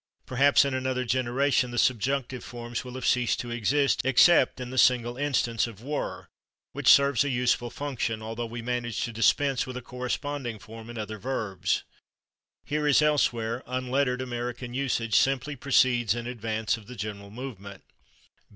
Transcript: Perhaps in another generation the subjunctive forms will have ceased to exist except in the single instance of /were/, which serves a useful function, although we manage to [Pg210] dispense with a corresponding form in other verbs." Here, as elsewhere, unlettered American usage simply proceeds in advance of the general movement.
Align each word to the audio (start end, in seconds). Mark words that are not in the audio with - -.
Perhaps 0.25 0.65
in 0.65 0.73
another 0.73 1.05
generation 1.05 1.69
the 1.69 1.77
subjunctive 1.77 2.43
forms 2.43 2.83
will 2.83 2.95
have 2.95 3.05
ceased 3.05 3.39
to 3.41 3.51
exist 3.51 4.01
except 4.03 4.59
in 4.59 4.71
the 4.71 4.77
single 4.79 5.15
instance 5.15 5.67
of 5.67 5.77
/were/, 5.77 6.25
which 6.71 6.87
serves 6.87 7.23
a 7.23 7.29
useful 7.29 7.69
function, 7.69 8.19
although 8.19 8.47
we 8.47 8.63
manage 8.63 9.03
to 9.03 9.11
[Pg210] 9.11 9.13
dispense 9.13 9.67
with 9.67 9.77
a 9.77 9.81
corresponding 9.83 10.57
form 10.57 10.89
in 10.89 10.97
other 10.97 11.19
verbs." 11.19 11.83
Here, 12.65 12.87
as 12.87 13.03
elsewhere, 13.03 13.61
unlettered 13.67 14.23
American 14.23 14.73
usage 14.73 15.13
simply 15.13 15.55
proceeds 15.55 16.15
in 16.15 16.25
advance 16.25 16.77
of 16.77 16.87
the 16.87 16.95
general 16.95 17.29
movement. 17.29 17.83